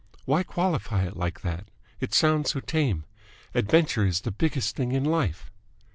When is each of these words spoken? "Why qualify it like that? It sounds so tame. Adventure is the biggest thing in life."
"Why 0.25 0.41
qualify 0.41 1.03
it 1.03 1.15
like 1.15 1.41
that? 1.41 1.67
It 1.99 2.11
sounds 2.15 2.49
so 2.53 2.59
tame. 2.59 3.03
Adventure 3.53 4.03
is 4.03 4.21
the 4.21 4.31
biggest 4.31 4.75
thing 4.75 4.93
in 4.93 5.03
life." 5.03 5.51